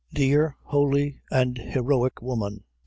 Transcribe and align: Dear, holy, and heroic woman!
Dear, 0.11 0.57
holy, 0.63 1.21
and 1.29 1.59
heroic 1.59 2.23
woman! 2.23 2.63